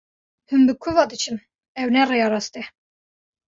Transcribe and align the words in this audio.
Hûn 0.49 0.61
bi 0.67 0.73
ku 0.81 0.89
ve 0.95 1.03
diçin, 1.11 1.37
ew 1.81 1.89
ne 1.95 2.03
rêya 2.09 2.27
rast 2.31 2.53
e. 2.61 2.63